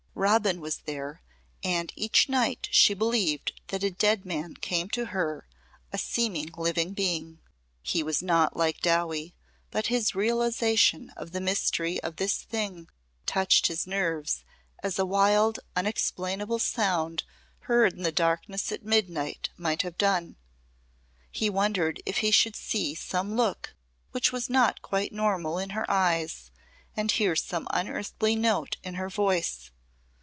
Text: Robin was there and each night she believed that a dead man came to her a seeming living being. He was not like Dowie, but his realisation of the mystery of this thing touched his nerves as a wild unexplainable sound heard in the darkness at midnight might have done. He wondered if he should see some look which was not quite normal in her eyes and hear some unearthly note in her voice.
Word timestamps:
Robin 0.13 0.61
was 0.61 0.79
there 0.79 1.19
and 1.63 1.91
each 1.95 2.29
night 2.29 2.67
she 2.69 2.93
believed 2.93 3.59
that 3.69 3.83
a 3.83 3.89
dead 3.89 4.23
man 4.23 4.53
came 4.53 4.87
to 4.87 5.05
her 5.05 5.47
a 5.91 5.97
seeming 5.97 6.51
living 6.57 6.93
being. 6.93 7.39
He 7.81 8.03
was 8.03 8.21
not 8.21 8.55
like 8.55 8.81
Dowie, 8.81 9.33
but 9.71 9.87
his 9.87 10.13
realisation 10.13 11.09
of 11.17 11.31
the 11.31 11.41
mystery 11.41 11.99
of 12.03 12.17
this 12.17 12.35
thing 12.39 12.87
touched 13.25 13.65
his 13.65 13.87
nerves 13.87 14.43
as 14.83 14.99
a 14.99 15.07
wild 15.07 15.59
unexplainable 15.75 16.59
sound 16.59 17.23
heard 17.61 17.93
in 17.93 18.03
the 18.03 18.11
darkness 18.11 18.71
at 18.71 18.83
midnight 18.85 19.49
might 19.57 19.81
have 19.81 19.97
done. 19.97 20.35
He 21.31 21.49
wondered 21.49 21.99
if 22.05 22.17
he 22.17 22.29
should 22.29 22.55
see 22.57 22.93
some 22.93 23.35
look 23.35 23.73
which 24.11 24.31
was 24.31 24.51
not 24.51 24.83
quite 24.83 25.13
normal 25.13 25.57
in 25.57 25.71
her 25.71 25.89
eyes 25.89 26.51
and 26.95 27.09
hear 27.09 27.35
some 27.35 27.67
unearthly 27.71 28.35
note 28.35 28.77
in 28.83 28.95
her 28.95 29.09
voice. 29.09 29.71